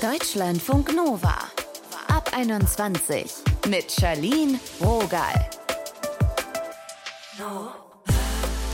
Deutschlandfunk 0.00 0.94
Nova. 0.94 1.34
Ab 2.06 2.30
21 2.32 3.32
mit 3.68 3.90
Charlene 3.90 4.60
Rogal. 4.80 5.50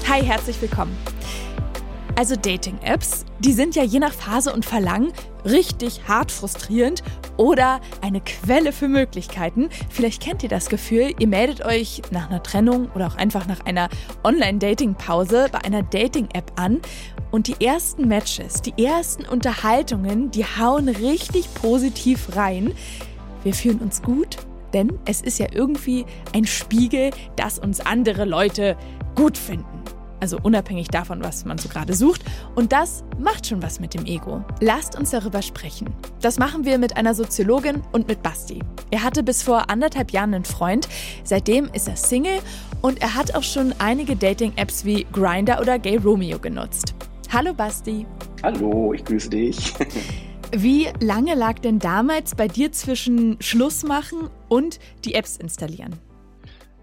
Hi, 0.06 0.22
herzlich 0.22 0.60
willkommen. 0.60 0.94
Also 2.16 2.36
Dating-Apps, 2.36 3.24
die 3.40 3.52
sind 3.52 3.74
ja 3.74 3.82
je 3.82 3.98
nach 3.98 4.12
Phase 4.12 4.52
und 4.52 4.64
Verlangen 4.64 5.12
richtig 5.44 6.02
hart 6.06 6.30
frustrierend 6.30 7.02
oder 7.36 7.80
eine 8.02 8.20
Quelle 8.20 8.72
für 8.72 8.86
Möglichkeiten. 8.86 9.68
Vielleicht 9.90 10.22
kennt 10.22 10.44
ihr 10.44 10.48
das 10.48 10.68
Gefühl, 10.68 11.12
ihr 11.18 11.26
meldet 11.26 11.64
euch 11.64 12.02
nach 12.12 12.30
einer 12.30 12.40
Trennung 12.40 12.88
oder 12.94 13.08
auch 13.08 13.16
einfach 13.16 13.48
nach 13.48 13.66
einer 13.66 13.88
Online-Dating-Pause 14.22 15.48
bei 15.50 15.58
einer 15.64 15.82
Dating-App 15.82 16.52
an 16.54 16.80
und 17.32 17.48
die 17.48 17.64
ersten 17.64 18.06
Matches, 18.06 18.62
die 18.62 18.84
ersten 18.84 19.26
Unterhaltungen, 19.26 20.30
die 20.30 20.44
hauen 20.44 20.88
richtig 20.88 21.52
positiv 21.54 22.36
rein. 22.36 22.72
Wir 23.42 23.54
fühlen 23.54 23.80
uns 23.80 24.02
gut, 24.02 24.36
denn 24.72 25.00
es 25.04 25.20
ist 25.20 25.40
ja 25.40 25.48
irgendwie 25.50 26.06
ein 26.32 26.46
Spiegel, 26.46 27.10
dass 27.34 27.58
uns 27.58 27.80
andere 27.80 28.24
Leute 28.24 28.76
gut 29.16 29.36
finden. 29.36 29.83
Also 30.24 30.38
unabhängig 30.42 30.88
davon, 30.88 31.22
was 31.22 31.44
man 31.44 31.58
so 31.58 31.68
gerade 31.68 31.92
sucht. 31.92 32.24
Und 32.54 32.72
das 32.72 33.04
macht 33.18 33.46
schon 33.46 33.62
was 33.62 33.78
mit 33.78 33.92
dem 33.92 34.06
Ego. 34.06 34.42
Lasst 34.58 34.98
uns 34.98 35.10
darüber 35.10 35.42
sprechen. 35.42 35.94
Das 36.22 36.38
machen 36.38 36.64
wir 36.64 36.78
mit 36.78 36.96
einer 36.96 37.14
Soziologin 37.14 37.82
und 37.92 38.08
mit 38.08 38.22
Basti. 38.22 38.60
Er 38.90 39.02
hatte 39.02 39.22
bis 39.22 39.42
vor 39.42 39.68
anderthalb 39.68 40.12
Jahren 40.12 40.32
einen 40.32 40.46
Freund. 40.46 40.88
Seitdem 41.24 41.68
ist 41.74 41.88
er 41.88 41.96
Single 41.96 42.38
und 42.80 43.02
er 43.02 43.14
hat 43.14 43.34
auch 43.34 43.42
schon 43.42 43.74
einige 43.78 44.16
Dating-Apps 44.16 44.86
wie 44.86 45.06
Grinder 45.12 45.60
oder 45.60 45.78
Gay 45.78 45.98
Romeo 45.98 46.38
genutzt. 46.38 46.94
Hallo 47.30 47.52
Basti. 47.52 48.06
Hallo, 48.42 48.94
ich 48.94 49.04
grüße 49.04 49.28
dich. 49.28 49.74
Wie 50.56 50.88
lange 51.00 51.34
lag 51.34 51.58
denn 51.58 51.80
damals 51.80 52.34
bei 52.34 52.48
dir 52.48 52.72
zwischen 52.72 53.36
Schluss 53.40 53.82
machen 53.82 54.30
und 54.48 54.78
die 55.04 55.16
Apps 55.16 55.36
installieren? 55.36 55.98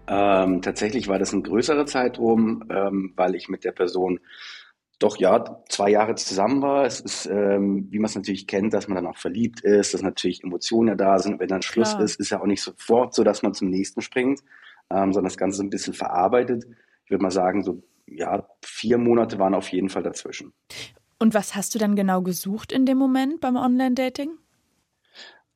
Ähm, 0.06 0.62
tatsächlich 0.62 1.08
war 1.08 1.18
das 1.18 1.32
ein 1.32 1.42
größerer 1.42 1.86
Zeitraum, 1.86 2.64
ähm, 2.70 3.12
weil 3.16 3.34
ich 3.34 3.48
mit 3.48 3.64
der 3.64 3.72
Person 3.72 4.20
doch 4.98 5.16
ja 5.16 5.62
zwei 5.68 5.90
Jahre 5.90 6.14
zusammen 6.14 6.62
war. 6.62 6.84
Es 6.84 7.00
ist, 7.00 7.26
ähm, 7.26 7.88
wie 7.90 7.98
man 7.98 8.06
es 8.06 8.14
natürlich 8.14 8.46
kennt, 8.46 8.72
dass 8.72 8.88
man 8.88 8.96
dann 8.96 9.06
auch 9.06 9.16
verliebt 9.16 9.60
ist, 9.60 9.94
dass 9.94 10.02
natürlich 10.02 10.44
Emotionen 10.44 10.88
ja 10.88 10.94
da 10.94 11.18
sind. 11.18 11.40
Wenn 11.40 11.48
dann 11.48 11.62
Schluss 11.62 11.90
Klar. 11.90 12.04
ist, 12.04 12.20
ist 12.20 12.30
ja 12.30 12.40
auch 12.40 12.46
nicht 12.46 12.62
sofort 12.62 13.14
so, 13.14 13.24
dass 13.24 13.42
man 13.42 13.54
zum 13.54 13.68
nächsten 13.68 14.00
springt, 14.00 14.40
ähm, 14.90 15.12
sondern 15.12 15.24
das 15.24 15.36
Ganze 15.36 15.58
so 15.58 15.62
ein 15.62 15.70
bisschen 15.70 15.94
verarbeitet. 15.94 16.64
Ich 17.04 17.10
würde 17.10 17.22
mal 17.22 17.30
sagen, 17.30 17.62
so 17.62 17.82
ja, 18.06 18.46
vier 18.64 18.98
Monate 18.98 19.38
waren 19.38 19.54
auf 19.54 19.68
jeden 19.68 19.88
Fall 19.88 20.02
dazwischen. 20.02 20.52
Und 21.18 21.34
was 21.34 21.54
hast 21.54 21.74
du 21.74 21.78
dann 21.78 21.96
genau 21.96 22.22
gesucht 22.22 22.72
in 22.72 22.86
dem 22.86 22.98
Moment 22.98 23.40
beim 23.40 23.56
Online-Dating? 23.56 24.30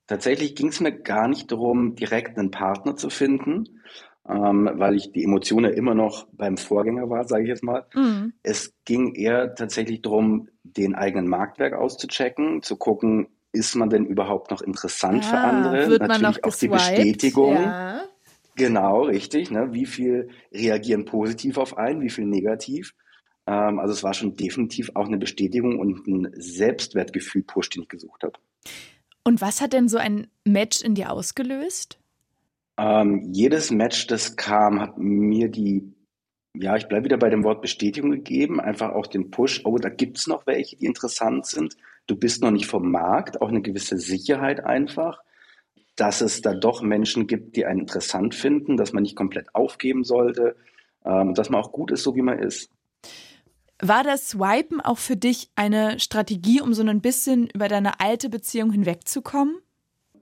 Tatsächlich 0.07 0.55
ging 0.55 0.69
es 0.69 0.81
mir 0.81 0.93
gar 0.93 1.27
nicht 1.27 1.51
darum, 1.51 1.97
direkt 1.97 2.39
einen 2.39 2.53
Partner 2.53 2.95
zu 2.95 3.11
finden, 3.11 3.83
ähm, 4.29 4.71
weil 4.75 4.97
ich 4.97 5.13
die 5.13 5.25
Emotionen 5.25 5.73
immer 5.73 5.95
noch 5.95 6.27
beim 6.33 6.57
Vorgänger 6.57 7.09
war, 7.09 7.25
sage 7.25 7.45
ich 7.45 7.49
jetzt 7.49 7.63
mal. 7.63 7.87
Mhm. 7.95 8.33
Es 8.43 8.75
ging 8.85 9.15
eher 9.15 9.55
tatsächlich 9.55 10.03
darum, 10.03 10.49
den 10.63 10.95
eigenen 10.95 11.29
Marktwerk 11.29 11.75
auszuchecken, 11.75 12.63
zu 12.63 12.77
gucken, 12.77 13.29
ist 13.53 13.75
man 13.75 13.89
denn 13.89 14.05
überhaupt 14.05 14.51
noch 14.51 14.61
interessant 14.61 15.25
ah, 15.25 15.29
für 15.29 15.39
andere? 15.39 15.89
Wird 15.89 16.03
Natürlich 16.03 16.23
man 16.23 16.33
noch 16.33 16.43
auch 16.43 16.57
die 16.57 16.69
Bestätigung. 16.69 17.55
Ja. 17.55 18.03
Genau, 18.57 19.03
richtig. 19.03 19.51
Ne? 19.51 19.69
Wie 19.73 19.87
viel 19.87 20.29
reagieren 20.53 21.05
positiv 21.05 21.59
auf 21.59 21.77
einen, 21.77 22.01
wie 22.01 22.11
viel 22.11 22.27
negativ? 22.27 22.95
Ähm, 23.47 23.79
also 23.79 23.93
es 23.93 24.03
war 24.03 24.15
schon 24.15 24.37
definitiv 24.37 24.91
auch 24.95 25.07
eine 25.07 25.19
Bestätigung 25.19 25.79
und 25.79 26.07
ein 26.07 26.33
Selbstwertgefühl-Push, 26.35 27.71
den 27.71 27.83
ich 27.83 27.89
gesucht 27.89 28.25
habe. 28.25 28.35
Und 29.25 29.41
was 29.41 29.61
hat 29.61 29.73
denn 29.73 29.89
so 29.89 29.99
ein 29.99 30.29
Match 30.45 30.83
in 30.83 30.95
dir 30.95 31.11
ausgelöst? 31.11 31.99
Ähm, 32.79 33.23
jedes 33.33 33.71
Match, 33.71 34.07
das 34.07 34.37
kam, 34.37 34.81
hat 34.81 34.99
mir 34.99 35.49
die, 35.49 35.95
ja, 36.55 36.77
ich 36.77 36.89
bleibe 36.89 37.07
wieder 37.07 37.17
bei 37.17 37.31
dem 37.31 37.45
Wort 37.45 37.63
Bestätigung 37.63 38.11
gegeben, 38.11 38.61
einfach 38.61 38.93
auch 38.93 39.07
den 39.07 39.31
Push, 39.31 39.63
oh, 39.65 39.79
da 39.79 39.89
gibt 39.89 40.19
es 40.19 40.27
noch 40.27 40.47
welche, 40.47 40.77
die 40.77 40.87
interessant 40.87 41.47
sind. 41.47 41.77
Du 42.07 42.17
bist 42.17 42.43
noch 42.43 42.51
nicht 42.51 42.67
vom 42.67 42.91
Markt, 42.91 43.41
auch 43.41 43.49
eine 43.49 43.63
gewisse 43.63 43.99
Sicherheit 43.99 44.65
einfach, 44.65 45.23
dass 45.97 46.21
es 46.21 46.43
da 46.43 46.55
doch 46.55 46.83
Menschen 46.83 47.27
gibt, 47.27 47.57
die 47.57 47.65
einen 47.65 47.81
interessant 47.81 48.35
finden, 48.35 48.77
dass 48.77 48.93
man 48.93 49.03
nicht 49.03 49.17
komplett 49.17 49.55
aufgeben 49.55 50.05
sollte, 50.05 50.57
ähm, 51.05 51.35
dass 51.35 51.49
man 51.49 51.61
auch 51.63 51.73
gut 51.73 51.91
ist, 51.91 52.03
so 52.03 52.15
wie 52.15 52.23
man 52.23 52.39
ist. 52.39 52.71
War 53.81 54.05
das 54.05 54.29
Swipen 54.29 54.81
auch 54.81 54.99
für 54.99 55.17
dich 55.17 55.51
eine 55.55 55.99
Strategie, 55.99 56.61
um 56.61 56.73
so 56.73 56.83
ein 56.83 57.01
bisschen 57.01 57.49
über 57.49 57.69
deine 57.69 58.01
alte 58.01 58.29
Beziehung 58.29 58.71
hinwegzukommen? 58.71 59.57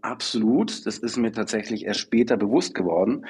Absolut. 0.04 0.84
Das 0.84 0.98
ist 0.98 1.16
mir 1.16 1.32
tatsächlich 1.32 1.87
erst 1.87 2.00
später 2.00 2.37
bewusst 2.37 2.75
geworden. 2.75 3.25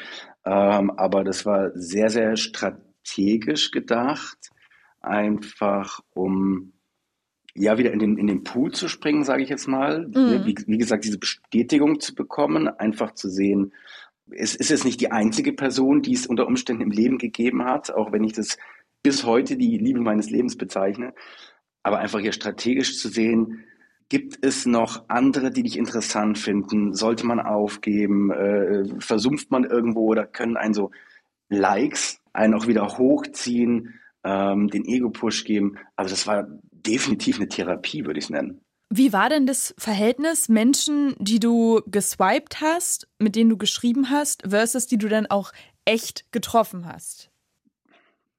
Ähm, 0.44 0.90
aber 0.90 1.22
das 1.22 1.46
war 1.46 1.70
sehr, 1.74 2.10
sehr 2.10 2.36
strategisch 2.36 3.70
gedacht. 3.70 4.50
Einfach 5.00 6.00
um 6.14 6.72
ja 7.54 7.78
wieder 7.78 7.92
in 7.92 8.00
den, 8.00 8.18
in 8.18 8.26
den 8.26 8.42
Pool 8.42 8.72
zu 8.72 8.88
springen, 8.88 9.22
sage 9.22 9.44
ich 9.44 9.50
jetzt 9.50 9.68
mal. 9.68 10.08
Mhm. 10.08 10.44
Wie, 10.46 10.56
wie, 10.66 10.78
gesagt, 10.78 11.04
diese 11.04 11.18
Bestätigung 11.18 12.00
zu 12.00 12.12
bekommen, 12.12 12.66
einfach 12.66 13.14
zu 13.14 13.28
sehen, 13.30 13.72
es 14.32 14.56
ist 14.56 14.70
jetzt 14.70 14.84
nicht 14.84 15.00
die 15.00 15.12
einzige 15.12 15.52
Person, 15.52 16.02
die 16.02 16.14
es 16.14 16.26
unter 16.26 16.48
Umständen 16.48 16.82
im 16.82 16.90
Leben 16.90 17.18
gegeben 17.18 17.64
hat, 17.64 17.92
auch 17.92 18.10
wenn 18.10 18.24
ich 18.24 18.32
das 18.32 18.58
bis 19.04 19.24
heute 19.24 19.56
die 19.56 19.78
Liebe 19.78 20.00
meines 20.00 20.28
Lebens 20.28 20.58
bezeichne. 20.58 21.14
Aber 21.84 21.98
einfach 21.98 22.18
hier 22.18 22.32
strategisch 22.32 22.98
zu 22.98 23.08
sehen, 23.08 23.64
Gibt 24.08 24.44
es 24.44 24.66
noch 24.66 25.04
andere, 25.08 25.50
die 25.50 25.62
dich 25.62 25.78
interessant 25.78 26.38
finden? 26.38 26.94
Sollte 26.94 27.26
man 27.26 27.40
aufgeben? 27.40 28.30
Äh, 28.30 29.00
versumpft 29.00 29.50
man 29.50 29.64
irgendwo 29.64 30.06
oder 30.06 30.26
können 30.26 30.56
einen 30.56 30.74
so 30.74 30.90
Likes 31.48 32.20
einen 32.32 32.54
auch 32.54 32.66
wieder 32.66 32.98
hochziehen, 32.98 33.94
ähm, 34.24 34.68
den 34.68 34.84
Ego-Push 34.84 35.44
geben? 35.44 35.78
Also 35.96 36.10
das 36.14 36.26
war 36.26 36.46
definitiv 36.72 37.36
eine 37.36 37.48
Therapie, 37.48 38.04
würde 38.04 38.18
ich 38.18 38.26
es 38.26 38.30
nennen. 38.30 38.60
Wie 38.90 39.12
war 39.12 39.28
denn 39.28 39.46
das 39.46 39.74
Verhältnis 39.78 40.48
Menschen, 40.48 41.16
die 41.18 41.40
du 41.40 41.80
geswiped 41.86 42.60
hast, 42.60 43.08
mit 43.18 43.34
denen 43.34 43.50
du 43.50 43.56
geschrieben 43.56 44.10
hast, 44.10 44.42
versus 44.48 44.86
die 44.86 44.98
du 44.98 45.08
dann 45.08 45.26
auch 45.26 45.52
echt 45.84 46.30
getroffen 46.32 46.86
hast? 46.86 47.30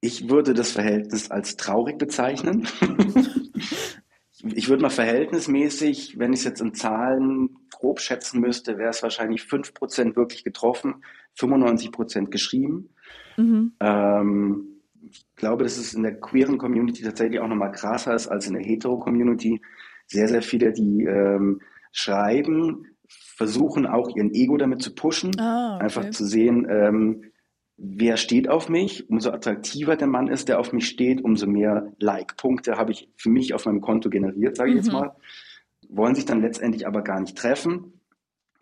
Ich 0.01 0.29
würde 0.29 0.53
das 0.53 0.71
Verhältnis 0.71 1.31
als 1.31 1.57
traurig 1.57 1.97
bezeichnen. 1.97 2.67
ich 4.53 4.69
würde 4.69 4.83
mal 4.83 4.89
verhältnismäßig, 4.89 6.19
wenn 6.19 6.33
ich 6.33 6.39
es 6.39 6.45
jetzt 6.45 6.61
in 6.61 6.73
Zahlen 6.73 7.57
grob 7.71 7.99
schätzen 7.99 8.41
müsste, 8.41 8.77
wäre 8.77 8.89
es 8.89 9.01
wahrscheinlich 9.01 9.41
5% 9.41 10.15
wirklich 10.15 10.43
getroffen, 10.43 11.03
95% 11.37 12.29
geschrieben. 12.29 12.89
Mhm. 13.37 13.73
Ähm, 13.79 14.81
ich 15.09 15.25
glaube, 15.35 15.63
dass 15.63 15.77
es 15.77 15.93
in 15.93 16.03
der 16.03 16.19
queeren 16.19 16.57
Community 16.57 17.03
tatsächlich 17.03 17.39
auch 17.39 17.47
nochmal 17.47 17.71
krasser 17.71 18.13
ist 18.13 18.27
als 18.27 18.47
in 18.47 18.53
der 18.53 18.63
hetero-Community. 18.63 19.61
Sehr, 20.07 20.27
sehr 20.27 20.41
viele, 20.41 20.71
die 20.71 21.03
ähm, 21.03 21.61
schreiben, 21.91 22.85
versuchen 23.07 23.85
auch 23.85 24.15
ihren 24.15 24.33
Ego 24.33 24.57
damit 24.57 24.81
zu 24.81 24.93
pushen, 24.93 25.31
ah, 25.39 25.75
okay. 25.75 25.83
einfach 25.83 26.09
zu 26.11 26.25
sehen, 26.25 26.67
ähm, 26.69 27.31
wer 27.77 28.17
steht 28.17 28.49
auf 28.49 28.69
mich, 28.69 29.09
umso 29.09 29.31
attraktiver 29.31 29.95
der 29.95 30.07
Mann 30.07 30.27
ist, 30.27 30.47
der 30.47 30.59
auf 30.59 30.71
mich 30.71 30.87
steht, 30.87 31.23
umso 31.23 31.47
mehr 31.47 31.91
Like-Punkte 31.99 32.77
habe 32.77 32.91
ich 32.91 33.09
für 33.17 33.29
mich 33.29 33.53
auf 33.53 33.65
meinem 33.65 33.81
Konto 33.81 34.09
generiert, 34.09 34.55
sage 34.55 34.69
ich 34.69 34.75
mhm. 34.75 34.81
jetzt 34.81 34.93
mal. 34.93 35.15
Wollen 35.89 36.15
sich 36.15 36.25
dann 36.25 36.41
letztendlich 36.41 36.87
aber 36.87 37.01
gar 37.01 37.19
nicht 37.19 37.37
treffen. 37.37 38.01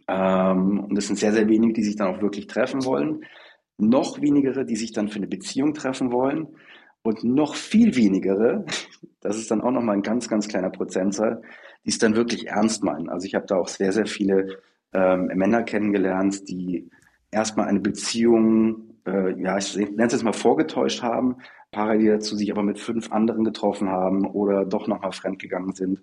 Ähm, 0.08 0.80
und 0.80 0.98
es 0.98 1.08
sind 1.08 1.18
sehr, 1.18 1.32
sehr 1.32 1.48
wenige, 1.48 1.74
die 1.74 1.84
sich 1.84 1.96
dann 1.96 2.08
auch 2.08 2.22
wirklich 2.22 2.48
treffen 2.48 2.84
wollen. 2.86 3.24
Noch 3.78 4.20
wenigere, 4.22 4.66
die 4.66 4.76
sich 4.76 4.92
dann 4.92 5.08
für 5.08 5.18
eine 5.18 5.28
Beziehung 5.28 5.74
treffen 5.74 6.12
wollen. 6.12 6.48
Und 7.04 7.24
noch 7.24 7.56
viel 7.56 7.96
wenigere, 7.96 8.66
das 9.22 9.38
ist 9.38 9.52
dann 9.52 9.62
auch 9.62 9.72
nochmal 9.72 9.98
ein 9.98 10.04
ganz, 10.04 10.28
ganz 10.28 10.48
kleiner 10.48 10.70
Prozentzahl, 10.70 11.42
die 11.86 11.90
es 11.90 12.00
dann 12.00 12.16
wirklich 12.16 12.48
ernst 12.48 12.84
meinen. 12.84 13.10
Also 13.10 13.28
ich 13.28 13.36
habe 13.36 13.46
da 13.46 13.56
auch 13.56 13.68
sehr, 13.68 13.92
sehr 13.92 14.06
viele 14.06 14.60
ähm, 14.94 15.28
Männer 15.34 15.64
kennengelernt, 15.64 16.48
die 16.50 16.90
erstmal 17.32 17.68
eine 17.68 17.80
Beziehung 17.80 18.93
äh, 19.06 19.40
ja, 19.42 19.58
ich 19.58 19.76
nenne 19.76 20.06
es 20.06 20.14
jetzt 20.14 20.24
mal 20.24 20.34
vorgetäuscht 20.34 21.02
haben, 21.02 21.38
parallel 21.72 22.14
dazu 22.14 22.36
sich 22.36 22.52
aber 22.52 22.64
mit 22.64 22.80
fünf 22.80 23.12
anderen 23.12 23.44
getroffen 23.44 23.90
haben 23.90 24.26
oder 24.26 24.66
doch 24.66 24.88
nochmal 24.88 25.12
fremdgegangen 25.12 25.74
sind. 25.74 26.02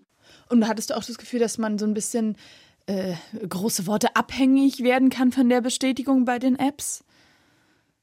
Und 0.48 0.68
hattest 0.68 0.90
du 0.90 0.96
auch 0.96 1.04
das 1.04 1.18
Gefühl, 1.18 1.40
dass 1.40 1.58
man 1.58 1.78
so 1.78 1.86
ein 1.86 1.94
bisschen 1.94 2.36
äh, 2.86 3.14
große 3.48 3.86
Worte 3.86 4.16
abhängig 4.16 4.82
werden 4.82 5.10
kann 5.10 5.32
von 5.32 5.48
der 5.48 5.60
Bestätigung 5.60 6.24
bei 6.24 6.38
den 6.38 6.58
Apps? 6.58 7.04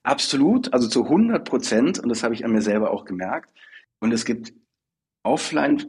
Absolut, 0.03 0.73
also 0.73 0.87
zu 0.87 1.03
100 1.03 1.47
Prozent 1.47 1.99
und 1.99 2.09
das 2.09 2.23
habe 2.23 2.33
ich 2.33 2.45
an 2.45 2.51
mir 2.51 2.61
selber 2.61 2.91
auch 2.91 3.03
gemerkt. 3.03 3.53
Und 3.99 4.13
es 4.13 4.23
gibt 4.23 4.53
offline, 5.23 5.83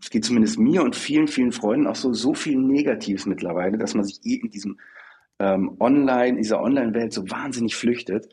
es 0.00 0.10
geht 0.10 0.24
zumindest 0.24 0.58
mir 0.58 0.82
und 0.82 0.94
vielen, 0.94 1.26
vielen 1.26 1.52
Freunden 1.52 1.86
auch 1.86 1.96
so, 1.96 2.12
so 2.12 2.34
viel 2.34 2.56
Negatives 2.56 3.26
mittlerweile, 3.26 3.76
dass 3.76 3.94
man 3.94 4.04
sich 4.04 4.20
eh 4.24 4.36
in 4.36 4.50
diesem 4.50 4.78
ähm, 5.40 5.76
online, 5.80 6.28
in 6.28 6.36
dieser 6.36 6.62
Online-Welt 6.62 7.12
so 7.12 7.28
wahnsinnig 7.28 7.74
flüchtet. 7.74 8.28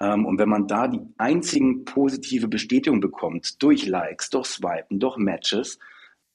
Ähm, 0.00 0.24
und 0.24 0.38
wenn 0.38 0.48
man 0.48 0.66
da 0.66 0.88
die 0.88 1.00
einzigen 1.18 1.84
positive 1.84 2.48
Bestätigung 2.48 3.00
bekommt, 3.00 3.62
durch 3.62 3.86
Likes, 3.86 4.30
durch 4.30 4.46
Swipen, 4.46 5.00
durch 5.00 5.16
Matches, 5.16 5.78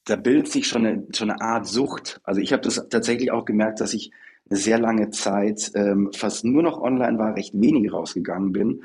da 0.04 0.16
bildet 0.16 0.48
sich 0.48 0.66
schon 0.66 0.86
eine, 0.86 1.06
schon 1.14 1.30
eine 1.30 1.40
Art 1.40 1.66
Sucht. 1.66 2.20
Also 2.22 2.40
ich 2.40 2.52
habe 2.52 2.62
das 2.62 2.88
tatsächlich 2.88 3.32
auch 3.32 3.44
gemerkt, 3.44 3.80
dass 3.80 3.94
ich 3.94 4.12
eine 4.48 4.58
sehr 4.58 4.78
lange 4.78 5.10
Zeit 5.10 5.70
ähm, 5.74 6.10
fast 6.14 6.44
nur 6.44 6.62
noch 6.62 6.80
online 6.80 7.18
war, 7.18 7.36
recht 7.36 7.52
wenig 7.54 7.92
rausgegangen 7.92 8.52
bin, 8.52 8.82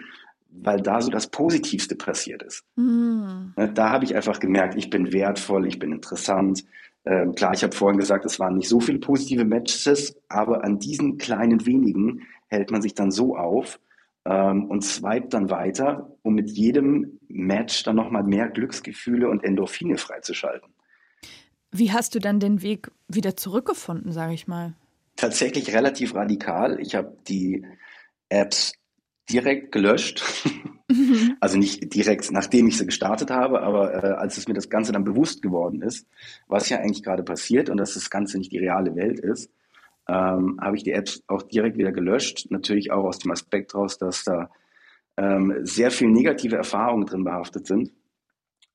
weil 0.49 0.81
da 0.81 1.01
so 1.01 1.09
das 1.09 1.27
Positivste 1.27 1.95
passiert 1.95 2.43
ist. 2.43 2.63
Mm. 2.75 3.51
Da 3.73 3.89
habe 3.89 4.05
ich 4.05 4.15
einfach 4.15 4.39
gemerkt, 4.39 4.75
ich 4.75 4.89
bin 4.89 5.11
wertvoll, 5.11 5.67
ich 5.67 5.79
bin 5.79 5.91
interessant. 5.91 6.63
Ähm, 7.05 7.35
klar, 7.35 7.53
ich 7.53 7.63
habe 7.63 7.75
vorhin 7.75 7.99
gesagt, 7.99 8.25
es 8.25 8.39
waren 8.39 8.55
nicht 8.55 8.69
so 8.69 8.79
viele 8.79 8.99
positive 8.99 9.45
Matches, 9.45 10.15
aber 10.27 10.63
an 10.63 10.79
diesen 10.79 11.17
kleinen 11.17 11.65
wenigen 11.65 12.23
hält 12.47 12.71
man 12.71 12.81
sich 12.81 12.95
dann 12.95 13.11
so 13.11 13.37
auf 13.37 13.79
ähm, 14.25 14.65
und 14.65 14.83
swipet 14.83 15.33
dann 15.33 15.49
weiter, 15.49 16.09
um 16.23 16.33
mit 16.33 16.49
jedem 16.49 17.19
Match 17.27 17.83
dann 17.83 17.95
nochmal 17.95 18.23
mehr 18.23 18.49
Glücksgefühle 18.49 19.29
und 19.29 19.43
Endorphine 19.43 19.97
freizuschalten. 19.97 20.69
Wie 21.71 21.91
hast 21.91 22.15
du 22.15 22.19
dann 22.19 22.39
den 22.39 22.61
Weg 22.61 22.89
wieder 23.07 23.35
zurückgefunden, 23.35 24.11
sage 24.11 24.33
ich 24.33 24.47
mal? 24.47 24.73
Tatsächlich 25.15 25.73
relativ 25.73 26.15
radikal. 26.15 26.79
Ich 26.79 26.95
habe 26.95 27.17
die 27.27 27.65
Apps 28.29 28.73
direkt 29.29 29.71
gelöscht. 29.71 30.23
Mhm. 30.89 31.37
Also 31.39 31.57
nicht 31.57 31.93
direkt, 31.93 32.31
nachdem 32.31 32.67
ich 32.67 32.77
sie 32.77 32.85
gestartet 32.85 33.31
habe, 33.31 33.61
aber 33.61 33.93
äh, 33.93 34.07
als 34.13 34.37
es 34.37 34.47
mir 34.47 34.53
das 34.53 34.69
Ganze 34.69 34.91
dann 34.91 35.03
bewusst 35.03 35.41
geworden 35.41 35.81
ist, 35.81 36.07
was 36.47 36.69
ja 36.69 36.77
eigentlich 36.77 37.03
gerade 37.03 37.23
passiert 37.23 37.69
und 37.69 37.77
dass 37.77 37.95
das 37.95 38.09
Ganze 38.09 38.37
nicht 38.37 38.51
die 38.51 38.59
reale 38.59 38.95
Welt 38.95 39.19
ist, 39.19 39.51
ähm, 40.07 40.59
habe 40.61 40.77
ich 40.77 40.83
die 40.83 40.91
Apps 40.91 41.23
auch 41.27 41.41
direkt 41.41 41.77
wieder 41.77 41.91
gelöscht. 41.91 42.47
Natürlich 42.49 42.91
auch 42.91 43.03
aus 43.03 43.19
dem 43.19 43.31
Aspekt 43.31 43.73
raus, 43.73 43.97
dass 43.97 44.23
da 44.23 44.49
ähm, 45.17 45.55
sehr 45.63 45.91
viel 45.91 46.09
negative 46.09 46.55
Erfahrungen 46.55 47.05
drin 47.05 47.23
behaftet 47.23 47.67
sind. 47.67 47.91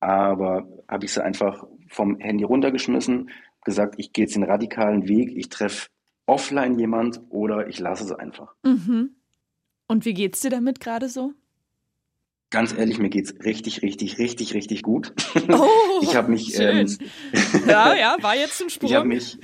Aber 0.01 0.67
habe 0.89 1.05
ich 1.05 1.13
sie 1.13 1.23
einfach 1.23 1.65
vom 1.89 2.19
Handy 2.19 2.45
runtergeschmissen, 2.45 3.31
gesagt, 3.65 3.97
ich 3.99 4.13
gehe 4.13 4.25
jetzt 4.25 4.35
den 4.35 4.45
radikalen 4.45 5.07
Weg, 5.07 5.37
ich 5.37 5.49
treffe 5.49 5.89
offline 6.27 6.79
jemand 6.79 7.21
oder 7.29 7.69
ich 7.69 7.79
lasse 7.79 8.05
es 8.05 8.13
einfach. 8.13 8.55
Mhm. 8.63 9.17
Und 9.91 10.05
wie 10.05 10.15
geht's 10.15 10.41
dir 10.41 10.51
damit 10.51 10.79
gerade 10.79 11.09
so? 11.09 11.33
Ganz 12.51 12.73
ehrlich, 12.73 13.01
mir 13.01 13.09
geht's 13.09 13.35
richtig, 13.45 13.83
richtig, 13.83 14.19
richtig, 14.19 14.55
richtig 14.55 14.83
gut. 14.83 15.13
Oh, 15.49 15.67
ich 16.01 16.15
habe 16.15 16.31
mich. 16.31 16.57
Ähm, 16.61 16.87
ja, 17.67 17.97
ja, 17.97 18.17
war 18.21 18.37
jetzt 18.37 18.63
ein 18.63 18.71
Sprung. 18.71 18.89
Ich 18.89 18.95
habe 18.95 19.09
mich, 19.09 19.39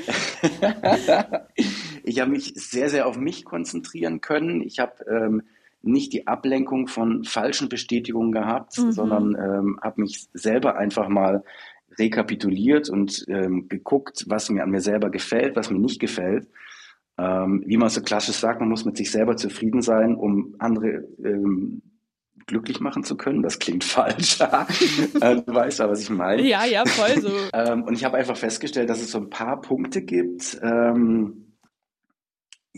ich 2.05 2.21
habe 2.21 2.31
mich 2.31 2.53
sehr, 2.55 2.91
sehr 2.91 3.09
auf 3.09 3.17
mich 3.17 3.45
konzentrieren 3.45 4.21
können. 4.21 4.63
Ich 4.63 4.79
habe 4.79 5.05
ähm, 5.11 5.43
nicht 5.83 6.13
die 6.13 6.29
Ablenkung 6.29 6.87
von 6.87 7.25
falschen 7.25 7.69
Bestätigungen 7.69 8.31
gehabt, 8.31 8.79
mhm. 8.79 8.93
sondern 8.93 9.35
ähm, 9.35 9.81
habe 9.83 10.03
mich 10.03 10.29
selber 10.33 10.77
einfach 10.77 11.09
mal 11.09 11.43
rekapituliert 11.99 12.89
und 12.89 13.25
ähm, 13.27 13.69
geguckt, 13.69 14.27
was 14.29 14.49
mir 14.49 14.63
an 14.63 14.71
mir 14.71 14.81
selber 14.81 15.11
gefällt, 15.11 15.57
was 15.57 15.71
mir 15.71 15.81
nicht 15.81 15.99
gefällt. 15.99 16.47
Ähm, 17.19 17.63
wie 17.67 17.77
man 17.77 17.89
so 17.89 18.03
klassisch 18.03 18.37
sagt, 18.37 18.61
man 18.61 18.69
muss 18.69 18.85
mit 18.85 18.97
sich 18.97 19.11
selber 19.11 19.37
zufrieden 19.37 19.81
sein, 19.81 20.15
um 20.15 20.55
andere 20.59 21.09
ähm, 21.25 21.83
glücklich 22.47 22.81
machen 22.81 23.05
zu 23.05 23.17
können. 23.17 23.43
Das 23.43 23.59
klingt 23.59 23.85
falsch. 23.85 24.39
Äh, 25.21 25.37
du 25.43 25.55
weißt 25.55 25.81
aber, 25.81 25.93
was 25.93 26.03
ich 26.03 26.11
meine. 26.11 26.43
Ja, 26.43 26.65
ja, 26.67 26.85
voll 26.85 27.21
so. 27.21 27.31
ähm, 27.55 27.85
und 27.85 27.95
ich 27.95 28.05
habe 28.05 28.19
einfach 28.19 28.37
festgestellt, 28.37 28.91
dass 28.91 29.01
es 29.01 29.11
so 29.11 29.19
ein 29.19 29.31
paar 29.31 29.61
Punkte 29.61 30.03
gibt, 30.03 30.59
ähm, 30.63 31.46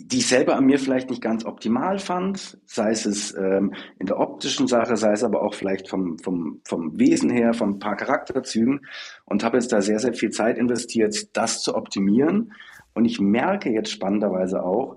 die 0.06 0.18
ich 0.18 0.26
selber 0.26 0.56
an 0.56 0.66
mir 0.66 0.78
vielleicht 0.78 1.10
nicht 1.10 1.22
ganz 1.22 1.44
optimal 1.44 1.98
fand, 1.98 2.58
sei 2.66 2.90
es 2.90 3.34
ähm, 3.36 3.74
in 3.98 4.06
der 4.06 4.18
optischen 4.18 4.66
Sache, 4.66 4.96
sei 4.96 5.12
es 5.12 5.24
aber 5.24 5.42
auch 5.42 5.54
vielleicht 5.54 5.88
vom, 5.88 6.18
vom, 6.18 6.60
vom 6.64 6.98
Wesen 6.98 7.30
her, 7.30 7.54
von 7.54 7.70
ein 7.70 7.78
paar 7.78 7.96
Charakterzügen 7.96 8.86
und 9.24 9.44
habe 9.44 9.56
jetzt 9.56 9.72
da 9.72 9.80
sehr, 9.80 9.98
sehr 9.98 10.14
viel 10.14 10.30
Zeit 10.30 10.58
investiert, 10.58 11.36
das 11.36 11.62
zu 11.62 11.74
optimieren. 11.74 12.52
Und 12.94 13.04
ich 13.04 13.20
merke 13.20 13.70
jetzt 13.70 13.90
spannenderweise 13.90 14.62
auch, 14.62 14.96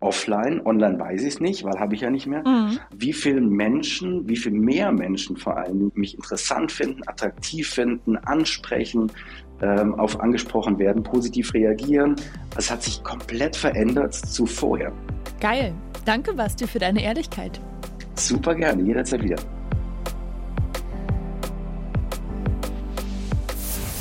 offline, 0.00 0.64
online 0.64 0.98
weiß 0.98 1.22
ich 1.22 1.34
es 1.34 1.40
nicht, 1.40 1.64
weil 1.64 1.78
habe 1.78 1.94
ich 1.94 2.02
ja 2.02 2.10
nicht 2.10 2.26
mehr, 2.26 2.46
mhm. 2.46 2.78
wie 2.96 3.12
viele 3.12 3.40
Menschen, 3.40 4.28
wie 4.28 4.36
viel 4.36 4.52
mehr 4.52 4.92
Menschen 4.92 5.36
vor 5.36 5.56
allem 5.56 5.90
mich 5.94 6.14
interessant 6.14 6.70
finden, 6.70 7.02
attraktiv 7.06 7.68
finden, 7.68 8.16
ansprechen, 8.16 9.10
ähm, 9.60 9.94
auf 9.96 10.20
angesprochen 10.20 10.78
werden, 10.78 11.02
positiv 11.02 11.52
reagieren. 11.52 12.14
Es 12.56 12.70
hat 12.70 12.82
sich 12.82 13.02
komplett 13.02 13.56
verändert 13.56 14.14
zu 14.14 14.46
vorher. 14.46 14.92
Geil. 15.40 15.74
Danke, 16.04 16.32
Basti, 16.32 16.66
für 16.66 16.78
deine 16.78 17.02
Ehrlichkeit. 17.02 17.60
Super 18.14 18.54
gerne, 18.54 18.82
jederzeit 18.82 19.22
wieder. 19.22 19.36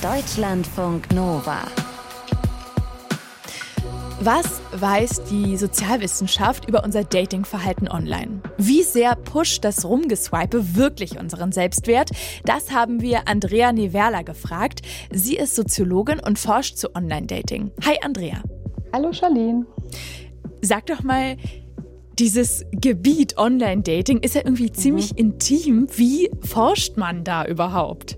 Deutschlandfunk 0.01 1.11
Nova. 1.11 1.63
Was 4.19 4.61
weiß 4.71 5.25
die 5.25 5.57
Sozialwissenschaft 5.57 6.67
über 6.67 6.83
unser 6.83 7.03
Datingverhalten 7.03 7.87
online? 7.87 8.41
Wie 8.57 8.81
sehr 8.81 9.15
pusht 9.15 9.63
das 9.63 9.85
Rumgeswipe 9.85 10.75
wirklich 10.75 11.19
unseren 11.19 11.51
Selbstwert? 11.51 12.09
Das 12.43 12.71
haben 12.71 12.99
wir 13.01 13.27
Andrea 13.27 13.71
Neverla 13.71 14.23
gefragt. 14.23 14.81
Sie 15.11 15.37
ist 15.37 15.55
Soziologin 15.55 16.19
und 16.19 16.39
forscht 16.39 16.77
zu 16.77 16.95
Online-Dating. 16.95 17.69
Hi 17.85 17.99
Andrea. 18.03 18.41
Hallo 18.91 19.13
Charlene. 19.13 19.67
Sag 20.61 20.87
doch 20.87 21.03
mal, 21.03 21.37
dieses 22.17 22.65
Gebiet 22.71 23.37
Online-Dating 23.37 24.21
ist 24.21 24.33
ja 24.33 24.41
irgendwie 24.43 24.71
ziemlich 24.71 25.11
mhm. 25.11 25.17
intim. 25.17 25.87
Wie 25.95 26.31
forscht 26.41 26.97
man 26.97 27.23
da 27.23 27.45
überhaupt? 27.45 28.17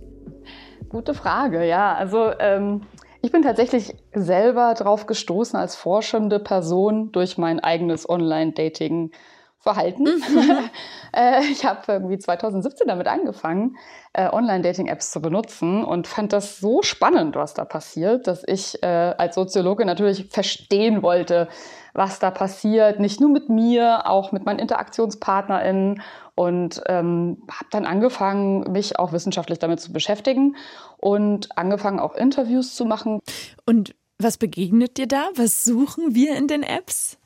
Gute 0.88 1.14
Frage, 1.14 1.68
ja. 1.68 1.94
Also 1.94 2.32
ähm, 2.40 2.84
ich 3.22 3.32
bin 3.32 3.42
tatsächlich 3.42 3.96
selber 4.14 4.74
drauf 4.76 5.06
gestoßen 5.06 5.60
als 5.60 5.76
forschende 5.76 6.40
Person 6.40 7.12
durch 7.12 7.38
mein 7.38 7.60
eigenes 7.60 8.08
Online-Dating. 8.08 9.12
Verhalten. 9.60 10.04
Mhm. 10.04 10.70
Äh, 11.12 11.42
ich 11.52 11.66
habe 11.66 11.82
irgendwie 11.88 12.20
2017 12.20 12.88
damit 12.88 13.08
angefangen, 13.08 13.78
äh, 14.14 14.30
Online-Dating-Apps 14.30 15.10
zu 15.10 15.24
benutzen 15.24 15.84
und 15.84 16.06
fand 16.06 16.34
das 16.34 16.60
so 16.60 16.84
spannend, 16.84 17.36
was 17.36 17.56
da 17.56 17.66
passiert, 17.66 18.28
dass 18.28 18.44
ich 18.46 18.84
äh, 18.84 19.16
als 19.18 19.34
Soziologe 19.34 19.86
natürlich 19.86 20.30
verstehen 20.30 21.02
wollte, 21.02 21.48
was 21.96 22.20
da 22.20 22.30
passiert, 22.30 23.00
nicht 23.00 23.20
nur 23.20 23.32
mit 23.32 23.50
mir, 23.50 24.08
auch 24.08 24.32
mit 24.32 24.46
meinen 24.46 24.60
InteraktionspartnerInnen 24.60 26.04
und 26.36 26.84
ähm, 26.86 27.42
habe 27.50 27.70
dann 27.72 27.88
angefangen, 27.88 28.72
mich 28.72 29.00
auch 29.00 29.12
wissenschaftlich 29.12 29.58
damit 29.58 29.80
zu 29.80 29.92
beschäftigen 29.92 30.58
und 30.98 31.58
angefangen, 31.58 32.00
auch 32.00 32.14
Interviews 32.14 32.76
zu 32.76 32.86
machen. 32.86 33.20
Und 33.66 33.96
was 34.20 34.38
begegnet 34.38 34.98
dir 34.98 35.08
da? 35.08 35.30
Was 35.34 35.64
suchen 35.64 36.14
wir 36.14 36.36
in 36.36 36.48
den 36.48 36.62
Apps? 36.62 37.18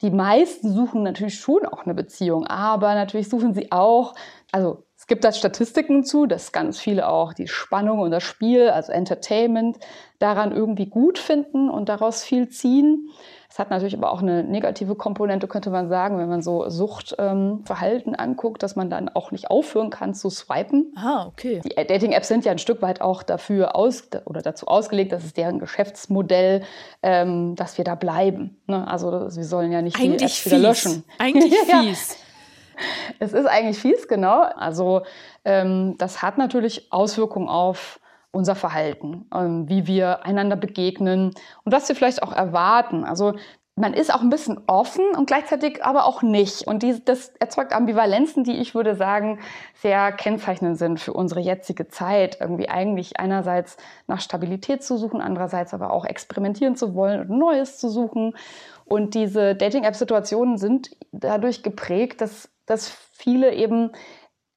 Die 0.00 0.10
meisten 0.10 0.72
suchen 0.72 1.02
natürlich 1.02 1.40
schon 1.40 1.66
auch 1.66 1.84
eine 1.84 1.94
Beziehung, 1.94 2.46
aber 2.46 2.94
natürlich 2.94 3.28
suchen 3.28 3.52
sie 3.52 3.72
auch, 3.72 4.14
also 4.52 4.84
es 4.96 5.06
gibt 5.08 5.24
da 5.24 5.32
Statistiken 5.32 6.04
zu, 6.04 6.26
dass 6.26 6.52
ganz 6.52 6.78
viele 6.78 7.08
auch 7.08 7.32
die 7.32 7.48
Spannung 7.48 7.98
und 8.00 8.12
das 8.12 8.22
Spiel, 8.22 8.68
also 8.68 8.92
Entertainment, 8.92 9.78
daran 10.18 10.52
irgendwie 10.52 10.86
gut 10.86 11.18
finden 11.18 11.68
und 11.68 11.88
daraus 11.88 12.22
viel 12.22 12.48
ziehen. 12.48 13.08
Es 13.50 13.58
hat 13.58 13.70
natürlich 13.70 13.96
aber 13.96 14.12
auch 14.12 14.20
eine 14.20 14.44
negative 14.44 14.94
Komponente, 14.94 15.48
könnte 15.48 15.70
man 15.70 15.88
sagen, 15.88 16.18
wenn 16.18 16.28
man 16.28 16.42
so 16.42 16.68
Suchtverhalten 16.68 18.12
ähm, 18.12 18.20
anguckt, 18.20 18.62
dass 18.62 18.76
man 18.76 18.90
dann 18.90 19.08
auch 19.08 19.30
nicht 19.30 19.50
aufhören 19.50 19.88
kann 19.88 20.14
zu 20.14 20.28
swipen. 20.28 20.92
Ah, 20.96 21.26
okay. 21.26 21.62
Die 21.64 21.74
Dating-Apps 21.74 22.28
sind 22.28 22.44
ja 22.44 22.52
ein 22.52 22.58
Stück 22.58 22.82
weit 22.82 23.00
auch 23.00 23.22
dafür 23.22 23.74
aus 23.74 24.08
oder 24.26 24.42
dazu 24.42 24.66
ausgelegt, 24.66 25.12
das 25.12 25.24
ist 25.24 25.38
deren 25.38 25.60
Geschäftsmodell, 25.60 26.62
ähm, 27.02 27.56
dass 27.56 27.78
wir 27.78 27.84
da 27.84 27.94
bleiben. 27.94 28.60
Ne? 28.66 28.86
Also 28.86 29.10
wir 29.10 29.44
sollen 29.44 29.72
ja 29.72 29.80
nicht 29.80 29.96
eigentlich 29.96 30.18
die 30.18 30.24
Apps 30.24 30.46
wieder 30.46 30.58
löschen. 30.58 31.04
Eigentlich 31.18 31.54
fies. 31.66 32.18
Es 33.18 33.32
ist 33.32 33.46
eigentlich 33.46 33.78
fies, 33.78 34.08
genau. 34.08 34.42
Also 34.42 35.02
ähm, 35.46 35.96
das 35.96 36.20
hat 36.20 36.36
natürlich 36.36 36.92
Auswirkungen 36.92 37.48
auf 37.48 37.98
unser 38.30 38.54
Verhalten, 38.54 39.26
ähm, 39.34 39.68
wie 39.68 39.86
wir 39.86 40.24
einander 40.24 40.56
begegnen 40.56 41.34
und 41.64 41.72
was 41.72 41.88
wir 41.88 41.96
vielleicht 41.96 42.22
auch 42.22 42.32
erwarten. 42.32 43.04
Also 43.04 43.34
man 43.78 43.94
ist 43.94 44.12
auch 44.12 44.20
ein 44.20 44.30
bisschen 44.30 44.60
offen 44.66 45.04
und 45.16 45.26
gleichzeitig 45.26 45.84
aber 45.84 46.04
auch 46.04 46.22
nicht. 46.22 46.66
Und 46.66 46.82
die, 46.82 47.02
das 47.04 47.28
erzeugt 47.38 47.72
Ambivalenzen, 47.72 48.44
die 48.44 48.56
ich 48.56 48.74
würde 48.74 48.94
sagen, 48.94 49.38
sehr 49.74 50.12
kennzeichnend 50.12 50.78
sind 50.78 51.00
für 51.00 51.12
unsere 51.12 51.40
jetzige 51.40 51.88
Zeit. 51.88 52.38
Irgendwie 52.40 52.68
eigentlich 52.68 53.18
einerseits 53.18 53.76
nach 54.06 54.20
Stabilität 54.20 54.82
zu 54.82 54.96
suchen, 54.96 55.20
andererseits 55.20 55.74
aber 55.74 55.92
auch 55.92 56.04
experimentieren 56.04 56.76
zu 56.76 56.94
wollen 56.94 57.20
und 57.20 57.30
Neues 57.30 57.78
zu 57.78 57.88
suchen. 57.88 58.34
Und 58.84 59.14
diese 59.14 59.54
Dating-App-Situationen 59.54 60.58
sind 60.58 60.90
dadurch 61.12 61.62
geprägt, 61.62 62.20
dass, 62.20 62.50
dass 62.66 62.88
viele 62.88 63.54
eben 63.54 63.92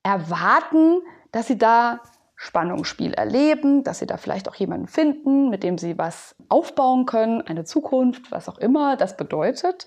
erwarten, 0.03 1.01
dass 1.31 1.47
sie 1.47 1.57
da 1.57 2.01
Spannungsspiel 2.43 3.13
erleben, 3.13 3.83
dass 3.83 3.99
sie 3.99 4.07
da 4.07 4.17
vielleicht 4.17 4.49
auch 4.49 4.55
jemanden 4.55 4.87
finden, 4.87 5.51
mit 5.51 5.61
dem 5.61 5.77
sie 5.77 5.99
was 5.99 6.35
aufbauen 6.49 7.05
können, 7.05 7.43
eine 7.43 7.65
Zukunft, 7.65 8.31
was 8.31 8.49
auch 8.49 8.57
immer 8.57 8.97
das 8.97 9.15
bedeutet. 9.15 9.85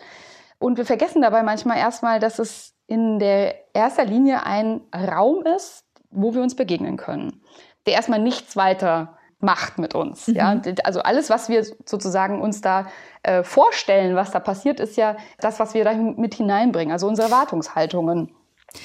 Und 0.61 0.79
wir 0.79 0.87
vergessen 0.87 1.21
dabei 1.21 1.43
manchmal 1.43 1.79
erstmal, 1.79 2.21
dass 2.21 2.39
es 2.39 2.77
in 2.87 3.19
der 3.19 3.75
erster 3.75 4.05
Linie 4.05 4.47
ein 4.47 4.83
Raum 4.95 5.45
ist, 5.45 5.85
wo 6.13 6.33
wir 6.33 6.43
uns 6.43 6.55
begegnen 6.55 6.97
können, 6.97 7.43
der 7.87 7.95
erstmal 7.95 8.21
nichts 8.21 8.55
weiter 8.55 9.19
macht 9.41 9.79
mit 9.79 9.97
uns. 9.97 10.29
Mhm. 10.29 10.37
Ja? 10.37 10.63
Also 10.85 11.01
alles, 11.01 11.31
was 11.31 11.49
wir 11.49 11.65
sozusagen 11.85 12.41
uns 12.41 12.61
da 12.61 12.87
äh, 13.25 13.43
vorstellen, 13.43 14.15
was 14.15 14.31
da 14.31 14.39
passiert, 14.39 14.79
ist 14.79 14.97
ja 14.97 15.17
das, 15.41 15.59
was 15.59 15.75
wir 15.75 15.83
da 15.83 15.93
mit 15.93 16.35
hineinbringen, 16.35 16.93
also 16.93 17.09
unsere 17.09 17.31
Erwartungshaltungen. 17.31 18.33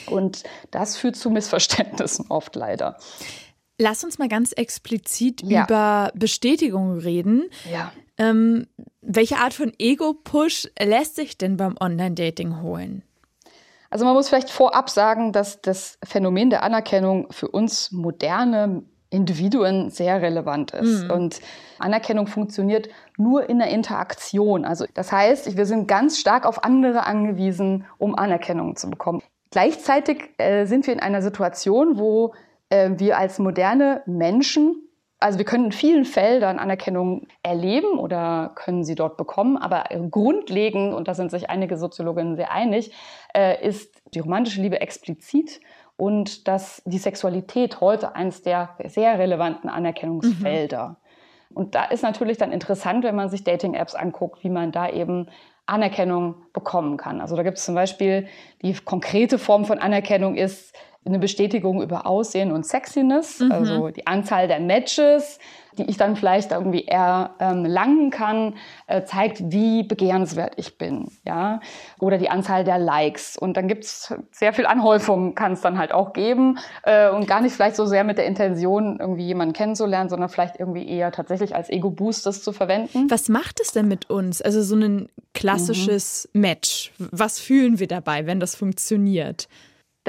Und 0.09 0.43
das 0.71 0.97
führt 0.97 1.15
zu 1.15 1.29
Missverständnissen 1.29 2.25
oft 2.29 2.55
leider. 2.55 2.97
Lass 3.79 4.03
uns 4.03 4.19
mal 4.19 4.27
ganz 4.27 4.51
explizit 4.51 5.41
ja. 5.41 5.63
über 5.63 6.11
Bestätigung 6.13 6.99
reden. 6.99 7.45
Ja. 7.71 7.91
Ähm, 8.17 8.67
welche 9.01 9.37
Art 9.37 9.53
von 9.53 9.71
Ego-Push 9.79 10.67
lässt 10.77 11.15
sich 11.15 11.37
denn 11.37 11.55
beim 11.55 11.75
Online-Dating 11.79 12.61
holen? 12.61 13.03
Also 13.89 14.05
man 14.05 14.13
muss 14.13 14.27
vielleicht 14.27 14.49
vorab 14.49 14.89
sagen, 14.89 15.31
dass 15.31 15.61
das 15.61 15.97
Phänomen 16.03 16.49
der 16.49 16.63
Anerkennung 16.63 17.31
für 17.31 17.47
uns 17.47 17.91
moderne 17.91 18.83
Individuen 19.09 19.89
sehr 19.89 20.21
relevant 20.21 20.71
ist. 20.71 21.05
Mhm. 21.05 21.11
Und 21.11 21.41
Anerkennung 21.79 22.27
funktioniert 22.27 22.89
nur 23.17 23.49
in 23.49 23.57
der 23.57 23.69
Interaktion. 23.69 24.65
Also 24.65 24.85
das 24.93 25.11
heißt, 25.11 25.57
wir 25.57 25.65
sind 25.65 25.87
ganz 25.87 26.19
stark 26.19 26.45
auf 26.45 26.63
andere 26.63 27.07
angewiesen, 27.07 27.85
um 27.97 28.13
Anerkennung 28.15 28.75
zu 28.75 28.89
bekommen. 28.89 29.23
Gleichzeitig 29.51 30.29
äh, 30.37 30.65
sind 30.65 30.85
wir 30.85 30.93
in 30.93 30.99
einer 30.99 31.23
Situation, 31.23 31.97
wo 31.97 32.33
äh, 32.69 32.91
wir 32.97 33.17
als 33.17 33.39
moderne 33.39 34.01
Menschen, 34.05 34.75
also 35.19 35.37
wir 35.37 35.45
können 35.45 35.65
in 35.65 35.71
vielen 35.71 36.05
Feldern 36.05 36.59
Anerkennung 36.59 37.27
erleben 37.43 37.99
oder 37.99 38.51
können 38.55 38.83
sie 38.83 38.95
dort 38.95 39.17
bekommen, 39.17 39.57
aber 39.57 39.85
grundlegend, 40.09 40.93
und 40.93 41.07
da 41.07 41.13
sind 41.13 41.31
sich 41.31 41.49
einige 41.49 41.77
Soziologinnen 41.77 42.35
sehr 42.35 42.51
einig, 42.51 42.93
äh, 43.35 43.65
ist 43.65 44.01
die 44.13 44.19
romantische 44.19 44.61
Liebe 44.61 44.79
explizit 44.79 45.59
und 45.97 46.47
dass 46.47 46.81
die 46.85 46.97
Sexualität 46.97 47.81
heute 47.81 48.15
eines 48.15 48.41
der 48.41 48.69
sehr 48.85 49.19
relevanten 49.19 49.69
Anerkennungsfelder. 49.69 50.87
Mhm. 50.89 50.95
Und 51.53 51.75
da 51.75 51.85
ist 51.85 52.03
natürlich 52.03 52.37
dann 52.37 52.51
interessant, 52.51 53.03
wenn 53.03 53.15
man 53.15 53.29
sich 53.29 53.43
Dating-Apps 53.43 53.95
anguckt, 53.95 54.43
wie 54.43 54.49
man 54.49 54.71
da 54.71 54.87
eben 54.87 55.27
Anerkennung 55.65 56.35
bekommen 56.53 56.97
kann. 56.97 57.21
Also 57.21 57.35
da 57.35 57.43
gibt 57.43 57.57
es 57.57 57.65
zum 57.65 57.75
Beispiel 57.75 58.27
die 58.61 58.73
konkrete 58.73 59.37
Form 59.37 59.65
von 59.65 59.79
Anerkennung 59.79 60.35
ist 60.35 60.73
eine 61.05 61.19
Bestätigung 61.19 61.81
über 61.81 62.05
Aussehen 62.05 62.51
und 62.51 62.65
Sexiness, 62.65 63.39
mhm. 63.39 63.51
also 63.51 63.89
die 63.89 64.05
Anzahl 64.05 64.47
der 64.47 64.59
Matches, 64.59 65.39
die 65.77 65.89
ich 65.89 65.97
dann 65.97 66.15
vielleicht 66.17 66.51
irgendwie 66.51 66.87
erlangen 66.87 68.05
ähm, 68.05 68.09
kann, 68.09 68.55
äh, 68.87 69.03
zeigt, 69.03 69.51
wie 69.51 69.83
begehrenswert 69.83 70.53
ich 70.57 70.77
bin, 70.77 71.09
ja, 71.25 71.61
oder 71.99 72.17
die 72.17 72.29
Anzahl 72.29 72.65
der 72.65 72.77
Likes. 72.77 73.37
Und 73.37 73.55
dann 73.55 73.67
gibt 73.67 73.85
es 73.85 74.13
sehr 74.31 74.51
viel 74.51 74.65
Anhäufung, 74.65 75.35
kann 75.35 75.53
es 75.53 75.61
dann 75.61 75.77
halt 75.77 75.93
auch 75.93 76.11
geben 76.11 76.59
äh, 76.83 77.09
und 77.09 77.27
gar 77.27 77.41
nicht 77.41 77.53
vielleicht 77.53 77.77
so 77.77 77.85
sehr 77.85 78.03
mit 78.03 78.17
der 78.17 78.25
Intention, 78.25 78.97
irgendwie 78.99 79.25
jemanden 79.25 79.53
kennenzulernen, 79.53 80.09
sondern 80.09 80.27
vielleicht 80.27 80.59
irgendwie 80.59 80.87
eher 80.87 81.11
tatsächlich 81.11 81.55
als 81.55 81.69
Ego-Boost 81.69 82.25
das 82.25 82.43
zu 82.43 82.51
verwenden. 82.51 83.09
Was 83.09 83.29
macht 83.29 83.61
es 83.61 83.71
denn 83.71 83.87
mit 83.87 84.09
uns? 84.09 84.41
Also 84.41 84.61
so 84.61 84.75
ein 84.75 85.07
klassisches 85.33 86.29
mhm. 86.33 86.41
Match. 86.41 86.91
Was 86.97 87.39
fühlen 87.39 87.79
wir 87.79 87.87
dabei, 87.87 88.25
wenn 88.25 88.41
das 88.41 88.55
funktioniert? 88.55 89.47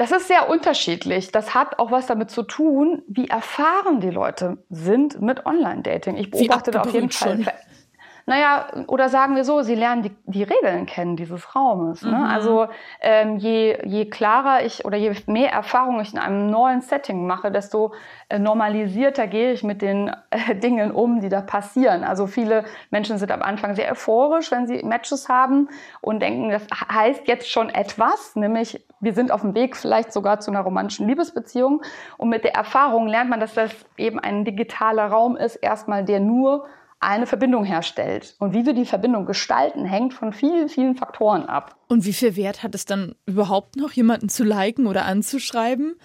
Das 0.01 0.09
ist 0.11 0.27
sehr 0.27 0.49
unterschiedlich. 0.49 1.31
Das 1.31 1.53
hat 1.53 1.77
auch 1.77 1.91
was 1.91 2.07
damit 2.07 2.31
zu 2.31 2.41
tun, 2.41 3.03
wie 3.07 3.27
erfahren 3.27 3.99
die 3.99 4.09
Leute 4.09 4.57
sind 4.71 5.21
mit 5.21 5.45
Online-Dating. 5.45 6.17
Ich 6.17 6.31
beobachte 6.31 6.71
da 6.71 6.81
auf 6.81 6.91
jeden 6.91 7.11
Fall. 7.11 7.43
Schon. 7.43 7.47
Naja, 8.25 8.67
oder 8.87 9.09
sagen 9.09 9.35
wir 9.35 9.43
so, 9.43 9.61
sie 9.61 9.75
lernen 9.75 10.03
die, 10.03 10.11
die 10.25 10.43
Regeln 10.43 10.85
kennen 10.85 11.15
dieses 11.15 11.55
Raumes. 11.55 12.03
Ne? 12.03 12.11
Mhm. 12.11 12.23
Also 12.23 12.67
ähm, 13.01 13.37
je, 13.37 13.77
je 13.85 14.05
klarer 14.05 14.63
ich 14.65 14.85
oder 14.85 14.97
je 14.97 15.13
mehr 15.27 15.51
Erfahrung 15.51 15.99
ich 16.01 16.13
in 16.13 16.19
einem 16.19 16.49
neuen 16.49 16.81
Setting 16.81 17.25
mache, 17.25 17.51
desto 17.51 17.93
äh, 18.29 18.39
normalisierter 18.39 19.27
gehe 19.27 19.53
ich 19.53 19.63
mit 19.63 19.81
den 19.81 20.11
äh, 20.29 20.55
Dingen 20.55 20.91
um, 20.91 21.21
die 21.21 21.29
da 21.29 21.41
passieren. 21.41 22.03
Also 22.03 22.27
viele 22.27 22.65
Menschen 22.89 23.17
sind 23.17 23.31
am 23.31 23.41
Anfang 23.41 23.75
sehr 23.75 23.91
euphorisch, 23.91 24.51
wenn 24.51 24.67
sie 24.67 24.83
Matches 24.83 25.29
haben 25.29 25.69
und 26.01 26.21
denken, 26.21 26.49
das 26.49 26.67
heißt 26.93 27.27
jetzt 27.27 27.49
schon 27.49 27.69
etwas, 27.69 28.35
nämlich 28.35 28.85
wir 29.01 29.13
sind 29.13 29.31
auf 29.31 29.41
dem 29.41 29.55
Weg 29.55 29.75
vielleicht 29.75 30.13
sogar 30.13 30.39
zu 30.39 30.51
einer 30.51 30.61
romantischen 30.61 31.07
Liebesbeziehung. 31.07 31.81
Und 32.17 32.29
mit 32.29 32.43
der 32.43 32.53
Erfahrung 32.53 33.07
lernt 33.07 33.29
man, 33.29 33.39
dass 33.39 33.55
das 33.55 33.71
eben 33.97 34.19
ein 34.19 34.45
digitaler 34.45 35.07
Raum 35.07 35.35
ist, 35.35 35.55
erstmal 35.55 36.05
der 36.05 36.19
nur 36.19 36.67
eine 37.01 37.25
Verbindung 37.25 37.65
herstellt. 37.65 38.35
Und 38.39 38.53
wie 38.53 38.65
wir 38.65 38.73
die 38.73 38.85
Verbindung 38.85 39.25
gestalten, 39.25 39.85
hängt 39.85 40.13
von 40.13 40.31
vielen, 40.31 40.69
vielen 40.69 40.95
Faktoren 40.95 41.45
ab. 41.47 41.75
Und 41.89 42.05
wie 42.05 42.13
viel 42.13 42.35
Wert 42.35 42.63
hat 42.63 42.75
es 42.75 42.85
dann 42.85 43.15
überhaupt 43.25 43.75
noch, 43.75 43.91
jemanden 43.91 44.29
zu 44.29 44.43
liken 44.43 44.85
oder 44.85 45.05
anzuschreiben? 45.05 45.95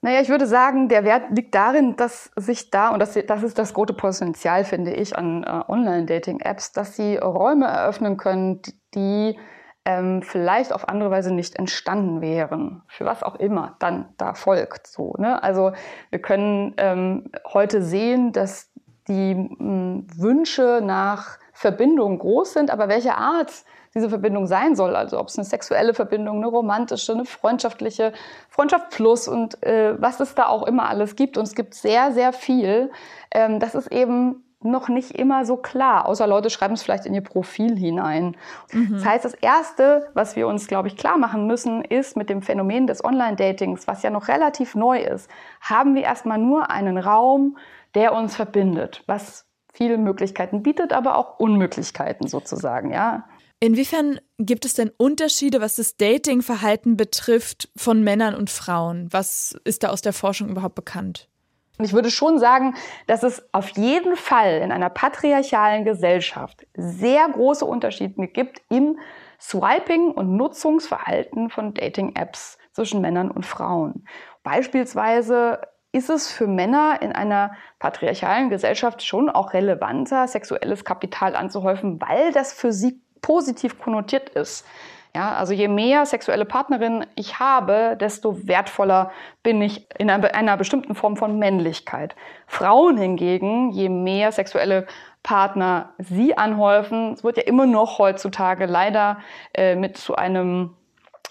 Naja, 0.00 0.20
ich 0.20 0.28
würde 0.28 0.46
sagen, 0.46 0.88
der 0.88 1.04
Wert 1.04 1.24
liegt 1.30 1.54
darin, 1.54 1.96
dass 1.96 2.30
sich 2.36 2.70
da, 2.70 2.90
und 2.90 3.00
das, 3.00 3.18
das 3.26 3.42
ist 3.42 3.58
das 3.58 3.74
große 3.74 3.92
Potenzial, 3.92 4.64
finde 4.64 4.94
ich, 4.94 5.16
an 5.16 5.44
äh, 5.44 5.62
Online-Dating-Apps, 5.68 6.72
dass 6.72 6.96
sie 6.96 7.16
Räume 7.16 7.66
eröffnen 7.66 8.16
können, 8.16 8.62
die 8.94 9.36
ähm, 9.84 10.22
vielleicht 10.22 10.72
auf 10.72 10.88
andere 10.88 11.10
Weise 11.10 11.34
nicht 11.34 11.56
entstanden 11.56 12.20
wären, 12.20 12.82
für 12.88 13.04
was 13.04 13.22
auch 13.22 13.36
immer 13.36 13.76
dann 13.78 14.08
da 14.16 14.34
folgt. 14.34 14.86
So, 14.86 15.14
ne? 15.18 15.42
Also 15.42 15.72
wir 16.10 16.18
können 16.20 16.74
ähm, 16.76 17.30
heute 17.52 17.82
sehen, 17.82 18.32
dass 18.32 18.72
die 19.08 19.34
mh, 19.34 20.04
Wünsche 20.16 20.80
nach 20.82 21.38
Verbindung 21.52 22.18
groß 22.18 22.52
sind, 22.52 22.70
aber 22.70 22.88
welche 22.88 23.16
Art 23.16 23.52
diese 23.94 24.10
Verbindung 24.10 24.46
sein 24.46 24.76
soll, 24.76 24.94
also 24.94 25.18
ob 25.18 25.28
es 25.28 25.38
eine 25.38 25.46
sexuelle 25.46 25.94
Verbindung, 25.94 26.36
eine 26.36 26.48
romantische, 26.48 27.12
eine 27.12 27.24
freundschaftliche, 27.24 28.12
Freundschaft 28.50 28.90
plus 28.90 29.26
und 29.26 29.62
äh, 29.62 30.00
was 30.00 30.20
es 30.20 30.34
da 30.34 30.48
auch 30.48 30.66
immer 30.66 30.88
alles 30.90 31.16
gibt. 31.16 31.38
Und 31.38 31.44
es 31.44 31.54
gibt 31.54 31.72
sehr, 31.72 32.12
sehr 32.12 32.34
viel. 32.34 32.90
Ähm, 33.30 33.58
das 33.58 33.74
ist 33.74 33.90
eben 33.90 34.44
noch 34.60 34.88
nicht 34.88 35.12
immer 35.12 35.46
so 35.46 35.56
klar, 35.56 36.06
außer 36.06 36.26
Leute 36.26 36.50
schreiben 36.50 36.74
es 36.74 36.82
vielleicht 36.82 37.06
in 37.06 37.14
ihr 37.14 37.22
Profil 37.22 37.76
hinein. 37.76 38.36
Mhm. 38.72 38.92
Das 38.92 39.04
heißt, 39.04 39.24
das 39.24 39.34
Erste, 39.34 40.08
was 40.14 40.36
wir 40.36 40.46
uns, 40.48 40.66
glaube 40.66 40.88
ich, 40.88 40.96
klar 40.96 41.16
machen 41.16 41.46
müssen, 41.46 41.82
ist 41.82 42.16
mit 42.16 42.28
dem 42.28 42.42
Phänomen 42.42 42.86
des 42.86 43.04
Online-Datings, 43.04 43.86
was 43.86 44.02
ja 44.02 44.10
noch 44.10 44.28
relativ 44.28 44.74
neu 44.74 44.98
ist, 44.98 45.30
haben 45.60 45.94
wir 45.94 46.02
erstmal 46.02 46.38
nur 46.38 46.70
einen 46.70 46.98
Raum, 46.98 47.56
der 47.96 48.12
uns 48.12 48.36
verbindet, 48.36 49.02
was 49.06 49.46
viele 49.72 49.98
Möglichkeiten 49.98 50.62
bietet, 50.62 50.92
aber 50.92 51.16
auch 51.16 51.38
Unmöglichkeiten 51.40 52.28
sozusagen, 52.28 52.92
ja. 52.92 53.24
Inwiefern 53.58 54.20
gibt 54.38 54.66
es 54.66 54.74
denn 54.74 54.92
Unterschiede, 54.98 55.62
was 55.62 55.76
das 55.76 55.96
Datingverhalten 55.96 56.98
betrifft 56.98 57.70
von 57.74 58.04
Männern 58.04 58.34
und 58.34 58.50
Frauen? 58.50 59.08
Was 59.12 59.58
ist 59.64 59.82
da 59.82 59.88
aus 59.88 60.02
der 60.02 60.12
Forschung 60.12 60.50
überhaupt 60.50 60.74
bekannt? 60.74 61.30
Ich 61.78 61.94
würde 61.94 62.10
schon 62.10 62.38
sagen, 62.38 62.74
dass 63.06 63.22
es 63.22 63.42
auf 63.52 63.70
jeden 63.70 64.16
Fall 64.16 64.60
in 64.62 64.72
einer 64.72 64.90
patriarchalen 64.90 65.84
Gesellschaft 65.84 66.66
sehr 66.74 67.26
große 67.28 67.64
Unterschiede 67.64 68.28
gibt 68.28 68.60
im 68.68 68.98
Swiping 69.40 70.10
und 70.10 70.36
Nutzungsverhalten 70.36 71.48
von 71.48 71.72
Dating-Apps 71.74 72.58
zwischen 72.72 73.00
Männern 73.00 73.30
und 73.30 73.44
Frauen. 73.44 74.06
Beispielsweise 74.42 75.60
ist 75.96 76.10
es 76.10 76.30
für 76.30 76.46
Männer 76.46 76.98
in 77.00 77.12
einer 77.12 77.52
patriarchalen 77.78 78.50
Gesellschaft 78.50 79.02
schon 79.02 79.30
auch 79.30 79.54
relevanter, 79.54 80.28
sexuelles 80.28 80.84
Kapital 80.84 81.34
anzuhäufen, 81.34 82.00
weil 82.02 82.32
das 82.32 82.52
für 82.52 82.70
sie 82.70 83.00
positiv 83.22 83.78
konnotiert 83.78 84.28
ist. 84.28 84.66
Ja, 85.14 85.32
also 85.32 85.54
je 85.54 85.68
mehr 85.68 86.04
sexuelle 86.04 86.44
Partnerinnen 86.44 87.06
ich 87.14 87.38
habe, 87.38 87.96
desto 87.98 88.46
wertvoller 88.46 89.10
bin 89.42 89.62
ich 89.62 89.86
in 89.98 90.10
einer, 90.10 90.58
bestimmten 90.58 90.94
Form 90.94 91.16
von 91.16 91.38
Männlichkeit. 91.38 92.14
Frauen 92.46 92.98
hingegen, 92.98 93.70
je 93.70 93.88
mehr 93.88 94.30
sexuelle 94.30 94.86
Partner 95.22 95.94
sie 95.96 96.36
anhäufen, 96.36 97.14
es 97.14 97.24
wird 97.24 97.38
ja 97.38 97.44
immer 97.44 97.64
noch 97.64 97.98
heutzutage 97.98 98.66
leider 98.66 99.18
äh, 99.54 99.74
mit 99.74 99.96
zu 99.96 100.14
einem 100.14 100.75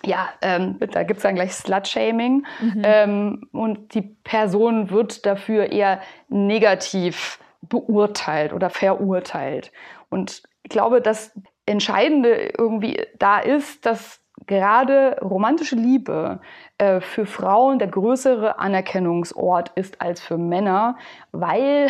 ja, 0.05 0.29
ähm, 0.41 0.77
da 0.79 1.03
gibt 1.03 1.17
es 1.17 1.23
dann 1.23 1.35
gleich 1.35 1.53
Slut-Shaming 1.53 2.45
mhm. 2.61 2.81
ähm, 2.83 3.49
und 3.51 3.93
die 3.93 4.01
Person 4.01 4.89
wird 4.89 5.25
dafür 5.25 5.71
eher 5.71 6.01
negativ 6.29 7.39
beurteilt 7.61 8.53
oder 8.53 8.69
verurteilt. 8.69 9.71
Und 10.09 10.43
ich 10.63 10.69
glaube, 10.69 11.01
das 11.01 11.31
Entscheidende 11.65 12.53
irgendwie 12.57 13.01
da 13.17 13.39
ist, 13.39 13.85
dass 13.85 14.21
gerade 14.47 15.17
romantische 15.21 15.75
Liebe 15.75 16.39
äh, 16.77 16.99
für 16.99 17.25
Frauen 17.25 17.79
der 17.79 17.87
größere 17.87 18.59
Anerkennungsort 18.59 19.71
ist 19.75 20.01
als 20.01 20.21
für 20.21 20.37
Männer, 20.37 20.97
weil 21.31 21.87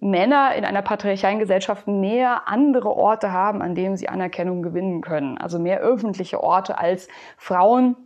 Männer 0.00 0.54
in 0.54 0.64
einer 0.64 0.82
patriarchalen 0.82 1.38
Gesellschaft 1.38 1.86
mehr 1.86 2.48
andere 2.48 2.94
Orte 2.94 3.32
haben, 3.32 3.62
an 3.62 3.74
denen 3.74 3.96
sie 3.96 4.08
Anerkennung 4.08 4.62
gewinnen 4.62 5.00
können. 5.00 5.38
Also 5.38 5.58
mehr 5.58 5.80
öffentliche 5.80 6.42
Orte 6.42 6.78
als 6.78 7.08
Frauen. 7.36 7.96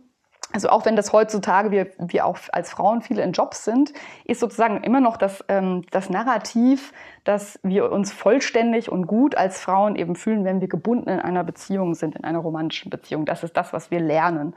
Also 0.51 0.69
auch 0.69 0.85
wenn 0.85 0.95
das 0.95 1.13
heutzutage 1.13 1.71
wir, 1.71 1.87
wir 1.97 2.25
auch 2.25 2.37
als 2.51 2.69
Frauen 2.69 3.01
viele 3.01 3.23
in 3.23 3.31
Jobs 3.31 3.65
sind, 3.65 3.91
ist 4.25 4.39
sozusagen 4.39 4.83
immer 4.83 4.99
noch 4.99 5.17
das, 5.17 5.43
ähm, 5.47 5.83
das 5.89 6.09
Narrativ, 6.09 6.93
dass 7.23 7.59
wir 7.63 7.91
uns 7.91 8.13
vollständig 8.13 8.91
und 8.91 9.07
gut 9.07 9.35
als 9.35 9.59
Frauen 9.59 9.95
eben 9.95 10.15
fühlen, 10.15 10.45
wenn 10.45 10.61
wir 10.61 10.67
gebunden 10.67 11.09
in 11.09 11.19
einer 11.19 11.43
Beziehung 11.43 11.95
sind, 11.95 12.15
in 12.15 12.23
einer 12.23 12.39
romantischen 12.39 12.91
Beziehung. 12.91 13.25
Das 13.25 13.43
ist 13.43 13.57
das, 13.57 13.73
was 13.73 13.89
wir 13.89 13.99
lernen. 13.99 14.53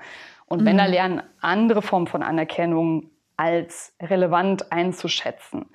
Und 0.47 0.59
mhm. 0.59 0.65
Männer 0.65 0.89
lernen 0.89 1.23
andere 1.41 1.81
Formen 1.81 2.07
von 2.07 2.23
Anerkennung 2.23 3.11
als 3.39 3.95
relevant 4.01 4.73
einzuschätzen. 4.73 5.67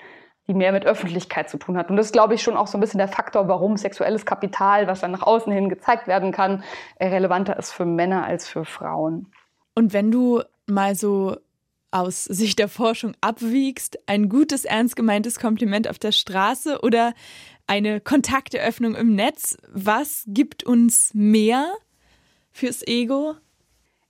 Die 0.48 0.54
mehr 0.54 0.72
mit 0.72 0.86
Öffentlichkeit 0.86 1.50
zu 1.50 1.58
tun 1.58 1.78
hat. 1.78 1.90
Und 1.90 1.98
das 1.98 2.08
ist, 2.08 2.14
glaube 2.14 2.34
ich, 2.34 2.42
schon 2.42 2.58
auch 2.58 2.68
so 2.68 2.78
ein 2.78 2.82
bisschen 2.82 2.98
der 2.98 3.08
Faktor, 3.08 3.48
warum 3.48 3.78
sexuelles 3.78 4.26
Kapital, 4.26 4.88
was 4.88 5.02
dann 5.02 5.12
nach 5.12 5.22
außen 5.22 5.52
hin 5.52 5.70
gezeigt 5.70 6.08
werden 6.08 6.32
kann, 6.32 6.64
relevanter 7.00 7.58
ist 7.58 7.72
für 7.72 7.86
Männer 7.86 8.26
als 8.26 8.48
für 8.48 8.66
Frauen. 8.66 9.32
Und 9.76 9.94
wenn 9.94 10.12
du 10.12 10.42
mal 10.68 10.96
so 10.96 11.38
aus 11.92 12.24
Sicht 12.24 12.60
der 12.60 12.70
Forschung 12.70 13.14
abwiegst, 13.22 14.00
ein 14.08 14.30
gutes, 14.30 14.66
ernst 14.66 14.96
gemeintes 14.96 15.40
Kompliment 15.40 15.88
auf 15.88 16.00
der 16.00 16.14
Straße 16.14 16.80
oder 16.82 17.14
eine 17.68 18.02
Kontakteröffnung 18.02 18.96
im 18.96 19.16
Netz, 19.16 19.58
was 19.72 20.24
gibt 20.28 20.64
uns 20.64 21.14
mehr 21.14 21.74
fürs 22.52 22.86
Ego? 22.88 23.36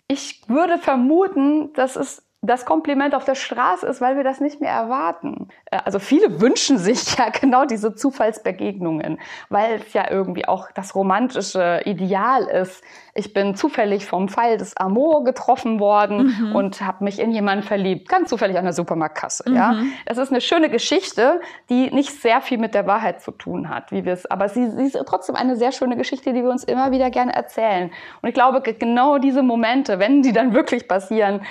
Ich 0.08 0.42
würde 0.48 0.78
vermuten, 0.78 1.74
dass 1.74 1.96
es 1.96 2.24
das 2.44 2.66
Kompliment 2.66 3.14
auf 3.14 3.24
der 3.24 3.36
Straße 3.36 3.86
ist, 3.86 4.02
weil 4.02 4.18
wir 4.18 4.24
das 4.24 4.40
nicht 4.40 4.62
mehr 4.62 4.72
erwarten. 4.72 5.50
Äh, 5.66 5.78
also 5.86 6.00
viele 6.00 6.42
wünschen 6.42 6.78
sich 6.78 7.16
ja 7.18 7.30
genau 7.30 7.66
diese 7.66 7.94
Zufallsbegegnungen, 7.94 9.20
weil 9.50 9.76
es 9.76 9.94
ja 9.94 10.10
irgendwie 10.10 10.48
auch 10.48 10.72
das 10.72 10.96
romantische 10.96 11.82
Ideal 11.86 12.44
ist. 12.44 12.84
Ich 13.14 13.34
bin 13.34 13.56
zufällig 13.56 14.06
vom 14.06 14.30
Pfeil 14.30 14.58
des 14.58 14.78
Amour 14.78 15.24
getroffen 15.24 15.80
worden 15.80 16.36
mhm. 16.40 16.56
und 16.56 16.82
habe 16.82 17.04
mich 17.04 17.20
in 17.20 17.32
jemanden 17.32 17.64
verliebt, 17.64 18.08
ganz 18.08 18.30
zufällig 18.30 18.58
an 18.58 18.64
der 18.64 18.74
Supermarktkasse. 18.74 19.50
Mhm. 19.50 19.56
Ja, 19.56 19.76
das 20.06 20.18
ist 20.18 20.32
eine 20.32 20.42
schöne 20.42 20.70
Geschichte, 20.70 21.42
die 21.70 21.92
nicht 21.92 22.12
sehr 22.22 22.42
viel 22.42 22.58
mit 22.58 22.74
der 22.74 22.88
Wahrheit 22.88 23.22
zu 23.22 23.32
tun 23.32 23.70
hat, 23.70 23.92
wie 23.92 24.06
wir 24.06 24.14
es. 24.14 24.26
Aber 24.26 24.48
sie, 24.50 24.70
sie 24.70 24.84
ist 24.84 24.98
trotzdem 25.06 25.36
eine 25.36 25.56
sehr 25.56 25.72
schöne 25.72 25.98
Geschichte, 25.98 26.34
die 26.34 26.44
wir 26.44 26.50
uns 26.50 26.64
immer 26.64 26.92
wieder 26.92 27.10
gerne 27.10 27.34
erzählen. 27.34 27.92
Und 28.22 28.30
ich 28.30 28.34
glaube, 28.34 28.62
genau 28.62 29.18
diese 29.18 29.44
Momente, 29.44 30.00
wenn 30.00 30.22
die 30.22 30.32
dann 30.32 30.54
wirklich 30.54 30.88
passieren, 30.88 31.42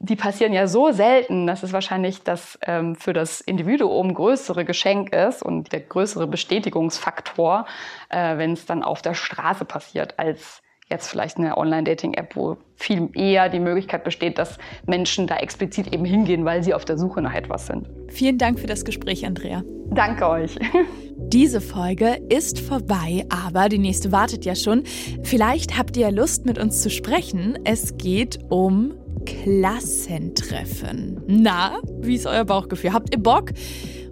die 0.00 0.16
passieren 0.16 0.52
ja 0.52 0.68
so 0.68 0.92
selten, 0.92 1.46
dass 1.46 1.64
es 1.64 1.72
wahrscheinlich 1.72 2.22
das 2.22 2.58
ähm, 2.62 2.94
für 2.94 3.12
das 3.12 3.40
Individuum 3.40 4.14
größere 4.14 4.64
Geschenk 4.64 5.12
ist 5.12 5.42
und 5.42 5.72
der 5.72 5.80
größere 5.80 6.28
Bestätigungsfaktor, 6.28 7.66
äh, 8.08 8.38
wenn 8.38 8.52
es 8.52 8.64
dann 8.64 8.84
auf 8.84 9.02
der 9.02 9.14
Straße 9.14 9.64
passiert, 9.64 10.18
als 10.18 10.62
jetzt 10.90 11.08
vielleicht 11.08 11.38
eine 11.38 11.56
Online-Dating-App, 11.56 12.34
wo 12.34 12.56
viel 12.76 13.10
eher 13.14 13.48
die 13.48 13.60
Möglichkeit 13.60 14.04
besteht, 14.04 14.38
dass 14.38 14.58
Menschen 14.86 15.26
da 15.26 15.36
explizit 15.36 15.92
eben 15.92 16.04
hingehen, 16.04 16.44
weil 16.44 16.62
sie 16.62 16.72
auf 16.72 16.84
der 16.84 16.96
Suche 16.96 17.20
nach 17.20 17.34
etwas 17.34 17.66
sind. 17.66 17.88
Vielen 18.08 18.38
Dank 18.38 18.58
für 18.58 18.66
das 18.66 18.84
Gespräch, 18.84 19.26
Andrea. 19.26 19.62
Danke 19.90 20.28
euch. 20.28 20.56
Diese 21.16 21.60
Folge 21.60 22.20
ist 22.28 22.60
vorbei, 22.60 23.26
aber 23.28 23.68
die 23.68 23.78
nächste 23.78 24.12
wartet 24.12 24.44
ja 24.44 24.54
schon. 24.54 24.84
Vielleicht 25.22 25.76
habt 25.76 25.96
ihr 25.96 26.10
Lust, 26.10 26.46
mit 26.46 26.58
uns 26.58 26.80
zu 26.80 26.90
sprechen. 26.90 27.58
Es 27.64 27.98
geht 27.98 28.38
um 28.48 28.94
Klassentreffen. 29.26 31.22
Na, 31.26 31.80
wie 32.00 32.14
ist 32.14 32.26
euer 32.26 32.44
Bauchgefühl? 32.44 32.92
Habt 32.92 33.14
ihr 33.14 33.22
Bock? 33.22 33.50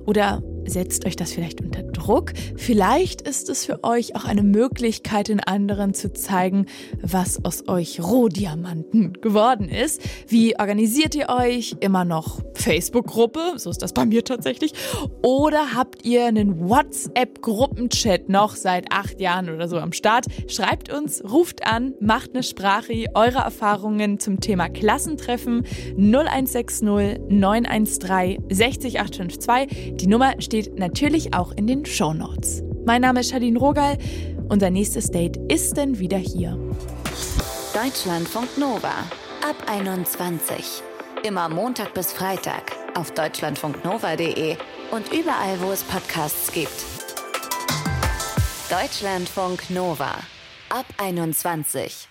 Oder 0.04 0.42
setzt 0.66 1.06
euch 1.06 1.16
das 1.16 1.33
vielleicht 1.33 1.61
unter 1.61 1.83
Druck? 2.06 2.34
Vielleicht 2.56 3.22
ist 3.22 3.48
es 3.48 3.64
für 3.66 3.82
euch 3.82 4.14
auch 4.14 4.25
eine 4.25 4.44
Möglichkeit, 4.44 5.26
den 5.26 5.40
anderen 5.40 5.92
zu 5.92 6.12
zeigen, 6.12 6.66
was 7.02 7.44
aus 7.44 7.66
euch 7.66 8.00
Rohdiamanten 8.00 9.12
geworden 9.20 9.68
ist. 9.68 10.00
Wie 10.28 10.56
organisiert 10.56 11.16
ihr 11.16 11.28
euch? 11.30 11.75
Immer 11.80 12.04
noch 12.04 12.40
Facebook-Gruppe? 12.54 13.54
So 13.56 13.70
ist 13.70 13.82
das 13.82 13.92
bei 13.92 14.06
mir 14.06 14.22
tatsächlich. 14.22 14.72
Oder 15.22 15.75
habt 15.75 16.04
ihr 16.04 16.26
einen 16.26 16.68
WhatsApp-Gruppenchat 16.68 18.28
noch 18.28 18.54
seit 18.54 18.92
acht 18.92 19.20
Jahren 19.20 19.50
oder 19.50 19.66
so 19.66 19.78
am 19.78 19.92
Start? 19.92 20.26
Schreibt 20.46 20.92
uns, 20.92 21.25
ruft 21.25 21.66
an, 21.66 21.94
macht 22.00 22.34
eine 22.34 22.44
Sprache, 22.44 23.06
eure 23.14 23.38
Erfahrungen 23.38 24.20
zum 24.20 24.38
Thema 24.38 24.68
Klassentreffen 24.68 25.64
0160 25.96 26.82
913 27.28 28.44
60852. 28.48 29.96
Die 29.96 30.06
Nummer 30.06 30.40
steht 30.40 30.78
natürlich 30.78 31.34
auch 31.34 31.50
in 31.50 31.66
den 31.66 31.84
Show. 31.97 32.15
Mein 32.85 33.00
Name 33.00 33.21
ist 33.21 33.31
Charlene 33.31 33.59
Rogal. 33.59 33.97
Unser 34.50 34.69
nächstes 34.69 35.11
Date 35.11 35.38
ist 35.50 35.79
denn 35.79 35.99
wieder 35.99 36.19
hier. 36.19 36.59
Deutschlandfunk 37.73 38.59
Nova 38.59 38.93
ab 39.43 39.56
21. 39.67 40.82
Immer 41.25 41.49
Montag 41.49 41.95
bis 41.95 42.13
Freitag 42.13 42.73
auf 42.95 43.13
deutschlandfunknova.de 43.13 44.56
und 44.91 45.11
überall, 45.11 45.59
wo 45.61 45.73
es 45.73 45.82
Podcasts 45.85 46.52
gibt. 46.52 46.85
Deutschlandfunk 48.69 49.71
Nova 49.71 50.13
ab 50.69 50.87
21. 50.99 52.09